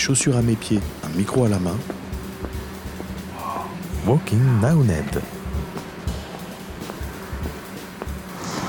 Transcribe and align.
chaussures 0.00 0.36
à 0.36 0.42
mes 0.42 0.56
pieds, 0.56 0.80
un 1.04 1.16
micro 1.16 1.44
à 1.44 1.48
la 1.48 1.58
main. 1.58 1.76
Walking 4.06 4.40
Ned. 4.62 5.20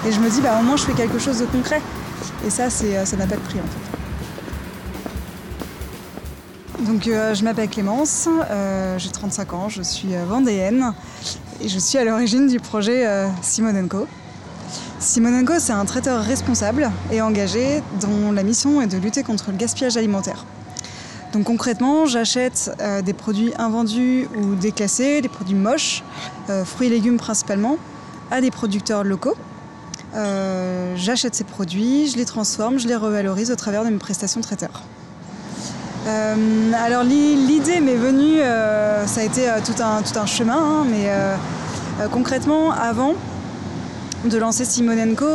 Et 0.05 0.11
je 0.11 0.19
me 0.19 0.29
dis, 0.29 0.41
bah, 0.41 0.57
au 0.59 0.63
moins, 0.63 0.75
je 0.75 0.83
fais 0.83 0.93
quelque 0.93 1.19
chose 1.19 1.39
de 1.39 1.45
concret. 1.45 1.81
Et 2.45 2.49
ça, 2.49 2.69
c'est, 2.69 3.05
ça 3.05 3.15
n'a 3.15 3.27
pas 3.27 3.35
de 3.35 3.41
prix, 3.41 3.59
en 3.59 3.63
fait. 3.63 3.91
Donc, 6.85 7.07
euh, 7.07 7.33
je 7.33 7.43
m'appelle 7.43 7.69
Clémence, 7.69 8.27
euh, 8.49 8.97
j'ai 8.97 9.09
35 9.09 9.53
ans, 9.53 9.69
je 9.69 9.83
suis 9.83 10.15
euh, 10.15 10.25
vendéenne 10.25 10.93
et 11.61 11.69
je 11.69 11.77
suis 11.77 11.97
à 11.97 12.03
l'origine 12.03 12.47
du 12.47 12.59
projet 12.59 13.07
Simone 13.43 13.87
Co. 13.87 14.07
Simone 14.99 15.45
Co, 15.45 15.53
c'est 15.59 15.73
un 15.73 15.85
traiteur 15.85 16.23
responsable 16.23 16.89
et 17.11 17.21
engagé 17.21 17.83
dont 18.01 18.31
la 18.31 18.41
mission 18.41 18.81
est 18.81 18.87
de 18.87 18.97
lutter 18.97 19.21
contre 19.21 19.51
le 19.51 19.57
gaspillage 19.57 19.95
alimentaire. 19.95 20.43
Donc 21.33 21.45
concrètement, 21.45 22.05
j'achète 22.05 22.71
des 23.05 23.13
produits 23.13 23.53
invendus 23.57 24.27
ou 24.37 24.55
déclassés, 24.55 25.21
des 25.21 25.29
produits 25.29 25.55
moches, 25.55 26.03
fruits 26.65 26.87
et 26.87 26.89
légumes 26.89 27.17
principalement, 27.17 27.77
à 28.31 28.41
des 28.41 28.51
producteurs 28.51 29.03
locaux 29.03 29.35
euh, 30.15 30.93
j'achète 30.97 31.35
ces 31.35 31.43
produits, 31.43 32.07
je 32.07 32.17
les 32.17 32.25
transforme, 32.25 32.79
je 32.79 32.87
les 32.87 32.95
revalorise 32.95 33.51
au 33.51 33.55
travers 33.55 33.85
de 33.85 33.89
mes 33.89 33.97
prestations 33.97 34.41
traiteurs. 34.41 34.83
Euh, 36.07 36.71
alors 36.73 37.03
l'idée 37.03 37.79
m'est 37.79 37.95
venue, 37.95 38.41
euh, 38.41 39.05
ça 39.05 39.21
a 39.21 39.23
été 39.23 39.47
tout 39.63 39.81
un, 39.81 40.01
tout 40.01 40.17
un 40.17 40.25
chemin, 40.25 40.57
hein, 40.57 40.85
mais 40.89 41.09
concrètement 42.11 42.71
avant 42.71 43.13
de 44.25 44.37
lancer 44.37 44.65
Simonenko, 44.65 45.25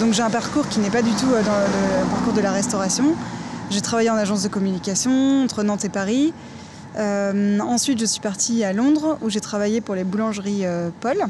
donc 0.00 0.12
j'ai 0.12 0.22
un 0.22 0.30
parcours 0.30 0.68
qui 0.68 0.80
n'est 0.80 0.90
pas 0.90 1.02
du 1.02 1.10
tout 1.12 1.26
dans 1.26 1.36
le 1.36 2.10
parcours 2.10 2.32
de 2.32 2.40
la 2.40 2.52
restauration. 2.52 3.14
J'ai 3.70 3.80
travaillé 3.80 4.10
en 4.10 4.16
agence 4.16 4.42
de 4.42 4.48
communication 4.48 5.42
entre 5.44 5.62
Nantes 5.62 5.84
et 5.84 5.88
Paris. 5.88 6.32
ensuite 6.96 8.00
je 8.00 8.06
suis 8.06 8.20
partie 8.20 8.64
à 8.64 8.72
Londres 8.72 9.18
où 9.22 9.30
j'ai 9.30 9.40
travaillé 9.40 9.80
pour 9.80 9.94
les 9.94 10.04
boulangeries 10.04 10.64
Paul. 11.00 11.28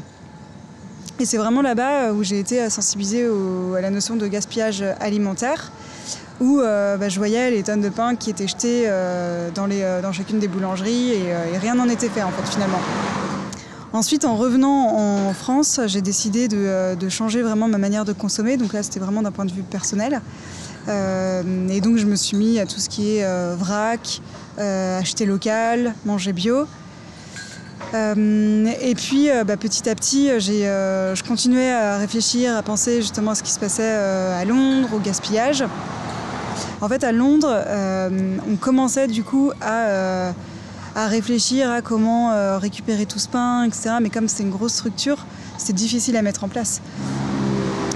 Et 1.21 1.25
c'est 1.25 1.37
vraiment 1.37 1.61
là-bas 1.61 2.03
euh, 2.03 2.13
où 2.13 2.23
j'ai 2.23 2.39
été 2.39 2.69
sensibilisée 2.69 3.27
à 3.77 3.81
la 3.81 3.89
notion 3.89 4.15
de 4.15 4.25
gaspillage 4.25 4.81
alimentaire, 5.01 5.69
où 6.39 6.61
euh, 6.61 6.95
bah, 6.95 7.09
je 7.09 7.17
voyais 7.17 7.51
les 7.51 7.61
tonnes 7.61 7.81
de 7.81 7.89
pain 7.89 8.15
qui 8.15 8.29
étaient 8.29 8.47
jetées 8.47 8.85
euh, 8.87 9.49
dans, 9.51 10.13
chacune 10.13 10.39
des 10.39 10.47
boulangeries 10.47 11.11
et, 11.11 11.57
rien 11.57 11.75
n'en 11.75 11.89
était 11.89 12.07
fait 12.07 12.23
en 12.23 12.31
fait 12.31 12.49
finalement. 12.49 12.79
Ensuite, 13.91 14.23
en 14.23 14.37
revenant 14.37 14.95
en 15.27 15.33
France, 15.33 15.81
j'ai 15.87 16.01
décidé 16.01 16.47
de, 16.47 17.09
changer 17.09 17.41
vraiment 17.41 17.67
ma 17.67 17.79
manière 17.79 18.05
de 18.05 18.13
consommer. 18.13 18.55
Donc 18.55 18.71
là, 18.71 18.81
c'était 18.81 18.99
vraiment 18.99 19.21
d'un 19.21 19.31
point 19.31 19.45
de 19.45 19.51
vue 19.51 19.63
personnel. 19.63 20.21
Et 20.89 21.81
donc, 21.81 21.97
je 21.97 22.05
me 22.05 22.15
suis 22.15 22.35
mis 22.35 22.59
à 22.59 22.65
tout 22.65 22.79
ce 22.79 22.89
qui 22.89 23.17
est 23.17 23.55
vrac, 23.55 24.21
acheter 24.57 25.25
local, 25.25 25.93
manger 26.05 26.33
bio. 26.33 26.67
Euh, 27.93 28.71
et 28.81 28.93
puis 28.93 29.31
euh, 29.31 29.43
bah, 29.43 29.57
petit 29.57 29.89
à 29.89 29.95
petit, 29.95 30.29
euh, 30.29 31.15
je 31.15 31.23
continuais 31.23 31.71
à 31.71 31.97
réfléchir, 31.97 32.55
à 32.55 32.61
penser 32.61 33.01
justement 33.01 33.31
à 33.31 33.35
ce 33.35 33.43
qui 33.43 33.51
se 33.51 33.59
passait 33.59 33.91
à 33.91 34.45
Londres, 34.45 34.89
au 34.93 34.99
gaspillage. 34.99 35.63
En 36.81 36.87
fait, 36.87 37.03
à 37.03 37.11
Londres, 37.11 37.63
on 38.49 38.55
commençait 38.55 39.07
du 39.07 39.23
coup 39.23 39.51
à, 39.61 40.33
réfléchir 40.95 41.69
à 41.69 41.81
comment 41.81 42.57
récupérer 42.57 43.05
tout 43.05 43.19
ce 43.19 43.27
pain, 43.27 43.63
etc. 43.63 43.91
Mais 44.01 44.09
comme 44.09 44.27
c'est 44.27 44.43
une 44.43 44.49
grosse 44.49 44.73
structure, 44.73 45.25
c'est 45.57 45.73
difficile 45.73 46.15
à 46.15 46.21
mettre 46.21 46.43
en 46.43 46.47
place. 46.47 46.81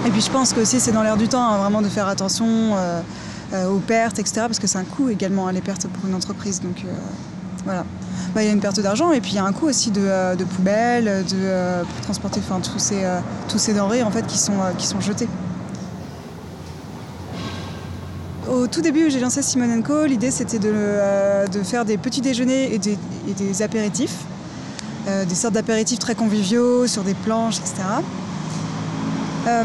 Et 0.06 0.10
puis 0.10 0.20
je 0.20 0.30
pense 0.30 0.52
que 0.52 0.60
aussi 0.60 0.80
c'est 0.80 0.92
dans 0.92 1.02
l'air 1.02 1.16
du 1.16 1.28
temps 1.28 1.42
hein, 1.42 1.58
vraiment 1.58 1.82
de 1.82 1.88
faire 1.88 2.08
attention 2.08 2.74
aux 3.52 3.78
pertes, 3.78 4.18
etc. 4.18 4.42
Parce 4.46 4.58
que 4.58 4.66
c'est 4.66 4.78
un 4.78 4.84
coût 4.84 5.08
également, 5.08 5.48
hein, 5.48 5.52
les 5.52 5.60
pertes 5.60 5.86
pour 5.86 6.08
une 6.08 6.14
entreprise. 6.14 6.60
Donc 6.60 6.84
voilà. 7.64 7.84
Bah, 8.34 8.42
il 8.42 8.46
y 8.46 8.50
a 8.50 8.52
une 8.52 8.60
perte 8.60 8.80
d'argent 8.80 9.12
et 9.12 9.20
puis 9.20 9.32
il 9.32 9.36
y 9.36 9.38
a 9.38 9.44
un 9.44 9.52
coût 9.52 9.68
aussi 9.68 9.90
de, 9.90 10.00
euh, 10.02 10.34
poubelles, 10.56 11.24
de, 11.30 11.36
euh, 11.36 11.84
pour 11.84 12.00
transporter 12.00 12.40
tous, 12.40 12.78
ces, 12.78 13.04
euh, 13.04 13.20
tous 13.48 13.58
ces 13.58 13.72
denrées 13.72 14.02
en 14.02 14.10
fait, 14.10 14.26
qui, 14.26 14.38
sont, 14.38 14.54
qui 14.76 14.86
sont 14.86 15.00
jetées. 15.00 15.28
Au 18.50 18.66
tout 18.66 18.82
début 18.82 19.06
où 19.06 19.10
j'ai 19.10 19.20
lancé 19.20 19.40
Simone 19.40 19.82
Co, 19.82 20.04
l'idée 20.04 20.30
c'était 20.30 20.58
de, 20.58 21.62
faire 21.62 21.84
des 21.84 21.96
petits 21.96 22.20
déjeuners 22.20 22.74
et 22.74 22.78
des, 22.78 23.62
apéritifs, 23.62 24.16
des 25.06 25.34
sortes 25.34 25.54
d'apéritifs 25.54 25.98
très 25.98 26.14
conviviaux 26.14 26.86
sur 26.86 27.04
des 27.04 27.14
planches, 27.14 27.58
etc. 27.58 27.74
Euh, 29.46 29.62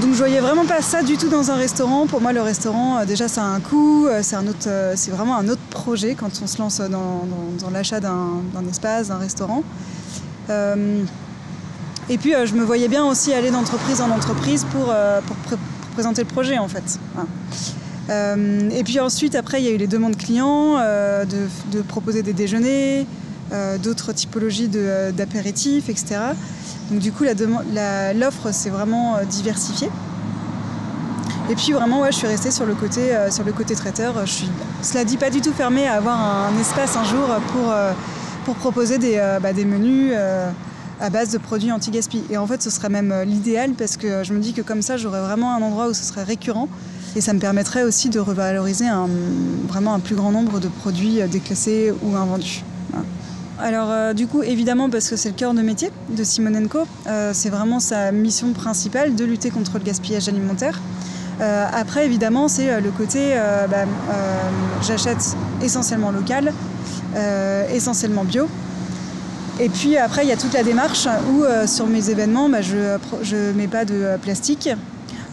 donc 0.00 0.12
je 0.12 0.18
voyais 0.18 0.38
vraiment 0.38 0.64
pas 0.64 0.80
ça 0.80 1.02
du 1.02 1.16
tout 1.16 1.28
dans 1.28 1.50
un 1.50 1.56
restaurant. 1.56 2.06
Pour 2.06 2.20
moi, 2.20 2.32
le 2.32 2.40
restaurant, 2.40 2.98
euh, 2.98 3.04
déjà, 3.04 3.26
ça 3.26 3.42
a 3.42 3.46
un 3.46 3.60
coût. 3.60 4.06
Euh, 4.06 4.20
c'est 4.22 4.36
un 4.36 4.46
autre, 4.46 4.68
c'est 4.94 5.10
vraiment 5.10 5.36
un 5.36 5.48
autre 5.48 5.62
projet 5.70 6.14
quand 6.14 6.30
on 6.42 6.46
se 6.46 6.58
lance 6.58 6.80
dans, 6.80 7.70
l'achat 7.72 8.00
d'un, 8.00 8.42
espace, 8.70 9.08
d'un 9.08 9.18
restaurant. 9.18 9.62
et 10.48 12.16
puis, 12.18 12.32
je 12.44 12.54
me 12.54 12.64
voyais 12.64 12.88
bien 12.88 13.04
aussi 13.04 13.32
aller 13.32 13.50
d'entreprise 13.50 14.00
en 14.00 14.10
entreprise 14.10 14.64
pour, 14.72 14.94
présenter 15.94 16.22
le 16.22 16.28
projet, 16.28 16.58
en 16.58 16.68
fait. 16.68 16.98
et 18.08 18.84
puis 18.84 19.00
ensuite, 19.00 19.34
après, 19.34 19.60
il 19.60 19.66
y 19.66 19.68
a 19.68 19.72
eu 19.72 19.78
les 19.78 19.88
demandes 19.88 20.16
clients 20.16 20.76
de, 20.76 21.82
proposer 21.82 22.22
des 22.22 22.32
déjeuners, 22.32 23.06
d'autres 23.82 24.12
typologies 24.12 24.68
d'apéritifs, 24.68 25.88
etc. 25.88 26.34
Donc 26.90 27.00
du 27.00 27.12
coup, 27.12 27.24
l'offre 27.24 28.52
s'est 28.52 28.70
vraiment 28.70 29.16
euh, 29.16 29.24
diversifiée. 29.24 29.90
Et 31.50 31.54
puis 31.54 31.72
vraiment, 31.72 32.04
je 32.06 32.12
suis 32.12 32.26
restée 32.26 32.50
sur 32.50 32.66
le 32.66 32.74
côté, 32.74 33.14
euh, 33.14 33.30
sur 33.30 33.44
le 33.44 33.52
côté 33.52 33.74
traiteur. 33.74 34.14
Je 34.26 34.32
suis, 34.32 34.50
cela 34.82 35.04
dit, 35.04 35.16
pas 35.16 35.30
du 35.30 35.40
tout 35.40 35.52
fermée 35.52 35.86
à 35.86 35.94
avoir 35.94 36.18
un, 36.18 36.58
espace 36.58 36.96
un 36.96 37.04
jour 37.04 37.26
pour, 37.52 37.70
euh, 37.70 37.92
pour 38.44 38.54
proposer 38.54 38.98
des, 38.98 39.16
bah, 39.42 39.52
menus 39.52 40.14
à 41.00 41.10
base 41.10 41.30
de 41.30 41.38
produits 41.38 41.70
anti-gaspi. 41.70 42.24
Et 42.30 42.36
en 42.36 42.46
fait, 42.46 42.62
ce 42.62 42.70
serait 42.70 42.88
même 42.88 43.14
l'idéal 43.24 43.72
parce 43.72 43.96
que 43.96 44.24
je 44.24 44.32
me 44.32 44.40
dis 44.40 44.52
que 44.52 44.62
comme 44.62 44.82
ça, 44.82 44.96
j'aurais 44.96 45.20
vraiment 45.20 45.54
un 45.54 45.62
endroit 45.62 45.88
où 45.88 45.94
ce 45.94 46.04
serait 46.04 46.24
récurrent. 46.24 46.68
Et 47.16 47.20
ça 47.20 47.32
me 47.32 47.38
permettrait 47.38 47.82
aussi 47.82 48.10
de 48.10 48.18
revaloriser 48.18 48.86
vraiment 49.66 49.94
un 49.94 50.00
plus 50.00 50.14
grand 50.14 50.32
nombre 50.32 50.60
de 50.60 50.68
produits 50.68 51.20
déclassés 51.30 51.92
ou 52.02 52.16
invendus. 52.16 52.62
Alors 53.60 53.88
euh, 53.90 54.12
du 54.12 54.28
coup, 54.28 54.42
évidemment, 54.42 54.88
parce 54.88 55.08
que 55.08 55.16
c'est 55.16 55.30
le 55.30 55.34
cœur 55.34 55.52
de 55.52 55.62
métier 55.62 55.90
de 56.10 56.22
Simonenko, 56.22 56.86
euh, 57.06 57.32
c'est 57.34 57.48
vraiment 57.48 57.80
sa 57.80 58.12
mission 58.12 58.52
principale 58.52 59.16
de 59.16 59.24
lutter 59.24 59.50
contre 59.50 59.78
le 59.78 59.84
gaspillage 59.84 60.28
alimentaire. 60.28 60.80
Euh, 61.40 61.66
après, 61.72 62.06
évidemment, 62.06 62.46
c'est 62.48 62.80
le 62.80 62.90
côté, 62.90 63.34
bah, 63.70 63.84
j'achète 64.82 65.36
essentiellement 65.62 66.10
local, 66.10 66.52
essentiellement 67.72 68.24
bio. 68.24 68.48
Et 69.60 69.68
puis 69.68 69.96
après, 69.96 70.24
il 70.24 70.28
y 70.28 70.32
a 70.32 70.36
toute 70.36 70.52
la 70.52 70.62
démarche 70.62 71.06
où 71.30 71.44
sur 71.66 71.86
mes 71.86 72.10
événements, 72.10 72.48
bah, 72.48 72.60
je 72.60 73.36
ne 73.36 73.52
mets 73.52 73.68
pas 73.68 73.84
de 73.84 74.16
plastique, 74.20 74.68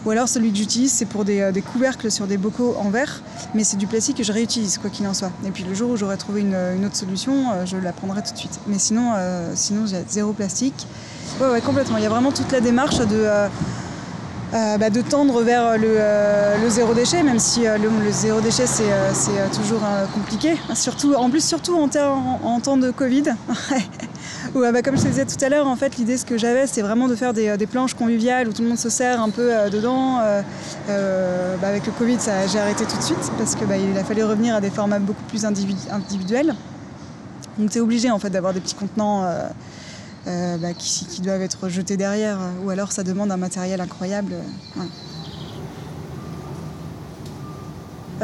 ou 0.06 0.10
alors 0.12 0.28
celui 0.28 0.52
que 0.52 0.56
j'utilise, 0.56 0.92
c'est 0.92 1.04
pour 1.04 1.24
des, 1.24 1.40
euh, 1.40 1.52
couvercles 1.72 2.12
sur 2.12 2.28
des 2.28 2.36
bocaux 2.36 2.76
en 2.78 2.90
verre, 2.90 3.22
mais 3.54 3.64
c'est 3.64 3.76
du 3.76 3.88
plastique 3.88 4.16
que 4.16 4.22
je 4.22 4.32
réutilise, 4.32 4.78
quoi 4.78 4.88
qu'il 4.88 5.06
en 5.08 5.14
soit. 5.14 5.32
Et 5.44 5.50
puis 5.50 5.64
le 5.64 5.74
jour 5.74 5.90
où 5.90 5.96
j'aurai 5.96 6.16
trouvé 6.16 6.42
une, 6.42 6.84
autre 6.86 6.94
solution, 6.94 7.50
euh, 7.52 7.66
je 7.66 7.76
la 7.76 7.92
prendrai 7.92 8.22
tout 8.22 8.32
de 8.32 8.38
suite. 8.38 8.60
Mais 8.68 8.78
sinon, 8.78 9.14
euh, 9.16 9.52
sinon 9.56 9.84
zéro 10.08 10.32
plastique. 10.32 10.86
Ouais, 11.40 11.48
ouais, 11.48 11.60
complètement. 11.60 11.96
Il 11.96 12.04
y 12.04 12.06
a 12.06 12.08
vraiment 12.08 12.30
toute 12.30 12.52
la 12.52 12.60
démarche 12.60 12.98
de... 12.98 13.26
Bah, 14.52 14.88
tendre 15.10 15.42
vers 15.42 15.76
le, 15.76 16.70
zéro 16.70 16.94
déchet, 16.94 17.22
même 17.22 17.38
si 17.38 17.64
le, 17.64 18.10
zéro 18.10 18.40
déchet 18.40 18.66
c'est 18.66 19.50
toujours 19.54 19.82
compliqué. 20.14 20.54
Surtout, 20.74 21.14
en 21.14 21.28
plus, 21.28 21.44
surtout 21.44 21.76
en 21.76 22.60
temps 22.60 22.76
de 22.78 22.90
Covid. 22.90 23.24
Ah 24.64 24.72
bah, 24.72 24.80
comme 24.80 24.96
je 24.96 25.02
te 25.02 25.08
disais 25.08 25.26
tout 25.26 25.44
à 25.44 25.50
l'heure, 25.50 25.66
en 25.66 25.76
fait, 25.76 25.96
l'idée 25.98 26.16
ce 26.16 26.24
que 26.24 26.38
j'avais, 26.38 26.66
c'était 26.66 26.80
vraiment 26.80 27.08
de 27.08 27.14
faire 27.14 27.34
des, 27.34 27.66
planches 27.66 27.92
conviviales 27.92 28.48
où 28.48 28.52
tout 28.52 28.62
le 28.62 28.68
monde 28.68 28.78
se 28.78 28.88
sert 28.88 29.20
un 29.20 29.28
peu 29.28 29.52
euh, 29.52 29.68
dedans. 29.68 30.20
Euh, 30.20 30.40
euh, 30.88 31.56
bah, 31.60 31.68
avec 31.68 31.84
le 31.84 31.92
Covid, 31.92 32.16
j'ai 32.50 32.58
arrêté 32.58 32.84
tout 32.86 32.96
de 32.96 33.02
suite 33.02 33.30
parce 33.36 33.54
qu'il 33.54 33.66
bah, 33.66 33.74
a 33.74 34.04
fallu 34.04 34.24
revenir 34.24 34.54
à 34.54 34.60
des 34.62 34.70
formats 34.70 34.98
beaucoup 34.98 35.22
plus 35.24 35.44
individuels. 35.44 36.54
Donc 37.58 37.70
tu 37.70 37.78
es 37.78 37.80
obligé 37.80 38.10
en 38.10 38.18
fait 38.18 38.30
d'avoir 38.30 38.54
des 38.54 38.60
petits 38.60 38.74
contenants 38.74 39.30
qui, 40.78 41.20
doivent 41.20 41.42
être 41.42 41.68
jetés 41.68 41.96
derrière, 41.96 42.38
ou 42.64 42.70
alors 42.70 42.92
ça 42.92 43.02
demande 43.02 43.30
un 43.30 43.36
matériel 43.36 43.80
incroyable. 43.80 44.34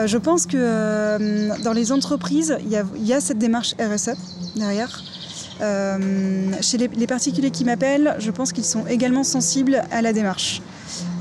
je 0.05 0.19
pense 0.19 0.47
que 0.47 1.63
dans 1.63 1.73
les 1.73 1.93
entreprises, 1.93 2.57
il 2.61 2.69
y, 2.69 3.09
y, 3.09 3.13
a 3.13 3.21
cette 3.21 3.39
démarche 3.39 3.75
RSE 3.79 4.13
derrière. 4.57 5.03
Euh, 5.63 5.97
chez 6.61 6.77
les, 6.77 7.07
particuliers 7.07 7.51
qui 7.51 7.65
m'appellent, 7.65 8.17
je 8.19 8.31
pense 8.31 8.53
qu'ils 8.53 8.65
sont 8.65 8.85
également 8.89 9.23
sensibles 9.23 9.83
à 9.93 10.03
la 10.03 10.13
démarche. 10.13 10.61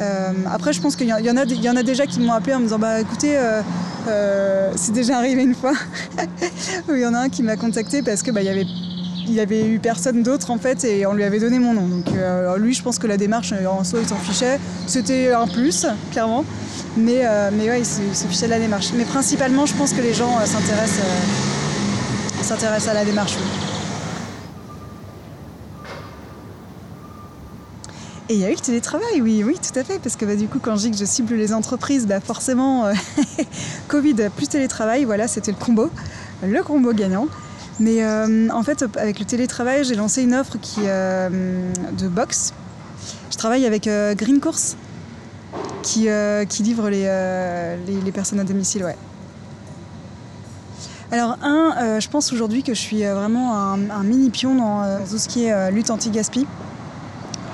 Euh, 0.02 0.32
après, 0.52 0.74
je 0.74 0.82
pense 0.82 0.96
qu'il 0.96 1.08
y, 1.08 1.14
en 1.14 1.38
a, 1.38 1.84
déjà 1.84 2.08
qui 2.08 2.20
m'ont 2.20 2.34
appelé 2.34 2.56
en 2.56 2.60
me 2.60 2.64
disant 2.64 2.80
bah 2.80 3.00
écoutez, 3.00 3.38
euh, 3.38 4.72
c'est 4.76 4.94
déjà 4.94 5.18
arrivé 5.18 5.44
une 5.44 5.54
fois. 5.54 5.74
il 6.90 7.00
y 7.00 7.06
en 7.06 7.14
a 7.14 7.20
un 7.20 7.30
qui 7.30 7.44
m'a 7.44 7.56
contacté 7.56 8.02
parce 8.02 8.24
que 8.24 8.32
bah, 8.32 8.42
il 8.42 9.34
y 9.34 9.40
avait 9.40 9.68
eu 9.68 9.78
personne 9.80 10.24
d'autre 10.24 10.50
en 10.50 10.58
fait 10.58 10.84
et 10.86 11.06
on 11.06 11.14
lui 11.14 11.24
avait 11.24 11.40
donné 11.40 11.60
mon 11.60 11.74
nom. 11.74 11.88
Donc 11.88 12.08
lui, 12.58 12.74
je 12.74 12.82
pense 12.82 12.98
que 12.98 13.06
la 13.06 13.18
démarche 13.18 13.54
en 13.54 13.84
soi, 13.84 14.00
il 14.02 14.08
s'en 14.08 14.16
fichait. 14.16 14.60
C'était 14.88 15.34
un 15.34 15.48
plus, 15.48 15.86
clairement. 16.12 16.46
Mais, 16.98 17.28
ouais, 17.28 17.80
il 17.80 17.86
se, 17.86 18.26
fichait 18.28 18.48
de 18.48 18.52
la 18.52 18.60
démarche. 18.60 18.90
Mais 18.96 19.06
principalement, 19.06 19.68
je 19.68 19.76
pense 19.76 19.94
que 19.94 20.02
les 20.02 20.16
gens 20.16 20.40
s'intéressent 20.46 21.00
à 22.88 22.94
la 22.96 23.06
démarche. 23.06 23.38
Et 28.32 28.36
il 28.36 28.40
y 28.40 28.46
a 28.46 28.50
eu 28.50 28.54
le 28.54 28.60
télétravail, 28.60 29.22
oui, 29.22 29.44
oui, 29.46 29.58
tout 29.62 29.78
à 29.78 29.84
fait, 29.84 30.00
parce 30.00 30.16
que 30.16 30.24
bah, 30.24 30.38
du 30.38 30.48
coup, 30.48 30.60
quand 30.62 30.78
je 30.78 30.84
dis 30.84 30.92
que 30.92 30.96
je 30.96 31.04
cible 31.04 31.36
les 31.36 31.54
entreprises, 31.54 32.08
bah, 32.08 32.22
forcément, 32.22 32.86
euh, 32.86 32.94
Covid 33.90 34.30
plus 34.34 34.48
télétravail, 34.48 35.04
voilà, 35.04 35.28
c'était 35.28 35.52
le 35.52 35.58
combo, 35.58 35.90
le 36.42 36.64
combo 36.64 36.94
gagnant. 36.94 37.28
Mais 37.82 38.06
euh, 38.06 38.48
en 38.52 38.64
fait, 38.64 38.86
avec 38.96 39.20
le 39.20 39.26
télétravail, 39.26 39.84
j'ai 39.84 39.96
lancé 39.96 40.24
une 40.24 40.34
offre 40.34 40.58
qui, 40.62 40.80
euh, 40.86 41.74
de 41.98 42.08
box. 42.08 42.54
Je 43.32 43.36
travaille 43.36 43.66
avec 43.66 43.90
Green 44.16 44.40
Course, 44.40 44.78
qui, 45.84 46.08
qui 46.48 46.64
livre 46.64 46.90
les, 46.90 47.10
les, 47.86 48.12
personnes 48.14 48.40
à 48.40 48.46
domicile, 48.46 48.86
ouais. 48.86 48.96
Alors, 51.12 51.38
un, 51.44 52.00
je 52.00 52.08
pense 52.08 52.32
aujourd'hui 52.32 52.64
que 52.64 52.74
je 52.74 52.80
suis 52.80 53.04
vraiment 53.04 53.58
un, 53.58 53.90
un 53.90 54.04
mini 54.04 54.30
pion 54.30 54.56
dans 54.56 55.00
tout 55.06 55.18
ce 55.18 55.28
qui 55.28 55.44
est 55.44 55.72
lutte 55.72 55.90
anti-gaspi. 55.90 56.48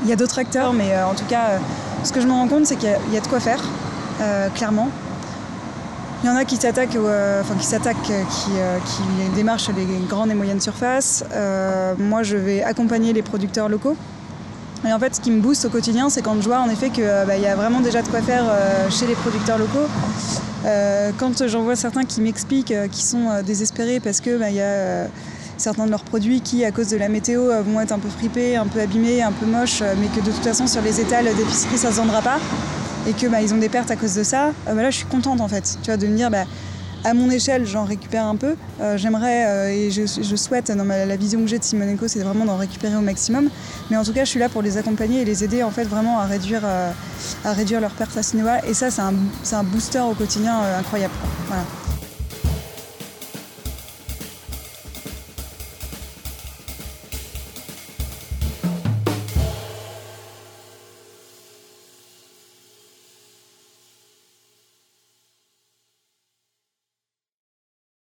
Il 0.08 0.10
y 0.10 0.14
a 0.14 0.16
d'autres 0.16 0.40
acteurs, 0.40 0.72
mais 0.72 0.94
euh, 0.94 1.06
en 1.06 1.16
tout 1.16 1.26
cas, 1.26 1.50
euh, 1.50 1.58
ce 2.06 2.14
que 2.14 2.22
je 2.22 2.28
me 2.28 2.32
rends 2.32 2.48
compte, 2.48 2.66
c'est 2.66 2.78
qu'il 2.78 2.88
y, 2.88 3.18
a 3.18 3.20
de 3.20 3.28
quoi 3.28 3.42
faire, 3.42 3.62
euh, 4.22 4.48
clairement. 4.52 4.88
Il 6.24 6.28
y 6.28 6.30
en 6.30 6.36
a 6.38 6.46
qui 6.46 6.56
s'attaquent, 6.56 6.98
qui 7.60 7.66
s'attaquent, 7.66 7.98
qui, 8.04 8.52
démarchent 9.36 9.68
les 9.76 9.86
grandes 10.08 10.32
et 10.32 10.34
moyennes 10.34 10.62
surfaces. 10.62 11.26
moi, 12.00 12.24
je 12.24 12.38
vais 12.38 12.64
accompagner 12.64 13.12
les 13.12 13.22
producteurs 13.22 13.68
locaux. 13.68 13.98
Et 14.88 14.94
en 14.94 14.98
fait, 14.98 15.16
ce 15.16 15.20
qui 15.20 15.30
me 15.30 15.42
booste 15.42 15.66
au 15.66 15.70
quotidien, 15.70 16.10
c'est 16.10 16.22
quand 16.22 16.40
je 16.42 16.48
vois 16.48 16.60
en 16.60 16.70
effet 16.70 16.90
qu'il 16.90 17.12
bah, 17.28 17.36
y 17.36 17.46
a 17.46 17.56
vraiment 17.58 17.82
déjà 17.82 18.02
de 18.02 18.08
quoi 18.08 18.22
faire 18.22 18.46
chez 18.90 19.08
les 19.08 19.16
producteurs 19.16 19.58
locaux. 19.58 19.88
quand 21.20 21.46
j'en 21.48 21.64
vois 21.64 21.76
certains 21.76 22.06
qui 22.06 22.22
m'expliquent 22.22 22.74
qu'ils 22.92 23.06
sont 23.06 23.42
désespérés 23.46 24.00
parce 24.00 24.22
que 24.22 24.38
bah, 24.38 24.50
y 24.50 24.62
a 24.62 25.08
certains 25.58 25.86
de 25.86 25.92
leurs 25.92 26.04
produits 26.04 26.42
qui, 26.42 26.64
à 26.64 26.72
cause 26.72 26.90
de 26.90 26.98
la 26.98 27.10
météo, 27.10 27.50
euh, 27.50 27.62
vont 27.62 27.82
être 27.82 27.92
un 27.92 28.00
peu 28.00 28.10
fripés, 28.10 28.56
un 28.56 28.68
peu 28.68 28.80
abîmés, 28.80 29.22
un 29.22 29.32
peu 29.32 29.46
moches, 29.46 29.82
euh, 29.82 29.94
mais 30.00 30.08
que 30.08 30.26
de 30.26 30.32
toute 30.32 30.44
façon 30.44 30.68
sur 30.68 30.82
les 30.82 31.02
étals 31.02 31.26
d'épicerie 31.36 31.78
ça 31.78 31.92
se 31.92 31.98
vendra 31.98 32.22
pas 32.22 32.40
et 33.08 33.14
que 33.14 33.28
bah, 33.28 33.38
ont 33.54 33.58
des 33.58 33.70
pertes 33.70 33.92
à 33.92 33.96
cause 33.96 34.16
de 34.16 34.24
ça. 34.24 34.48
Euh, 34.68 34.74
bah 34.74 34.82
là, 34.82 34.90
je 34.90 34.98
suis 34.98 35.06
contente 35.06 35.42
en 35.42 35.48
fait, 35.48 35.78
tu 35.82 35.90
vois, 35.90 35.98
de 35.98 36.08
me 36.08 36.16
dire 36.16 36.30
bah, 36.30 36.46
à 37.04 37.14
mon 37.14 37.30
échelle, 37.30 37.66
j'en 37.66 37.86
récupère 37.86 38.26
un 38.26 38.36
peu. 38.36 38.56
J'aimerais 38.96 39.74
et 39.74 39.92
je, 39.92 40.36
souhaite, 40.36 40.72
dans 40.72 40.84
la 40.84 41.16
vision 41.16 41.40
que 41.40 41.48
j'ai 41.48 41.60
de 41.60 41.64
Simone 41.64 41.96
c'est 42.08 42.20
vraiment 42.20 42.44
d'en 42.44 42.58
récupérer 42.58 42.96
au 42.96 43.02
maximum. 43.02 43.50
Mais 43.90 43.96
en 43.96 44.04
tout 44.04 44.12
cas, 44.12 44.26
je 44.26 44.30
suis 44.32 44.40
là 44.40 44.50
pour 44.50 44.62
les 44.62 44.78
accompagner 44.78 45.22
et 45.22 45.26
les 45.26 45.44
aider 45.44 45.64
en 45.64 45.72
fait 45.72 45.86
vraiment 45.86 46.20
à 46.20 46.26
réduire, 46.26 46.64
à 47.46 47.54
réduire 47.54 47.80
leurs 47.80 47.92
pertes 47.92 48.18
à 48.18 48.36
niveau-là. 48.36 48.66
Et 48.68 48.74
ça, 48.74 48.90
c'est 48.90 49.04
un, 49.04 49.14
un, 49.54 49.64
booster 49.64 50.02
au 50.02 50.16
quotidien 50.16 50.60
incroyable. 50.78 51.14